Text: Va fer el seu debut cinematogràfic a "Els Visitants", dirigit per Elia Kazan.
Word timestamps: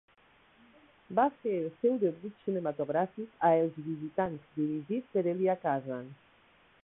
Va 1.17 1.25
fer 1.43 1.51
el 1.57 1.67
seu 1.81 1.99
debut 2.03 2.39
cinematogràfic 2.45 3.45
a 3.49 3.53
"Els 3.59 3.77
Visitants", 3.89 4.49
dirigit 4.61 5.15
per 5.17 5.27
Elia 5.35 5.61
Kazan. 5.67 6.11